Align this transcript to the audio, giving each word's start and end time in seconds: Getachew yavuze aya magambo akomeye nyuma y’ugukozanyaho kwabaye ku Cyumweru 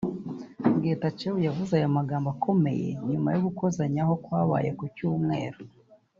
Getachew 0.83 1.35
yavuze 1.47 1.71
aya 1.79 1.95
magambo 1.97 2.27
akomeye 2.35 2.87
nyuma 3.09 3.29
y’ugukozanyaho 3.31 4.13
kwabaye 4.23 4.69
ku 4.77 4.85
Cyumweru 4.95 5.59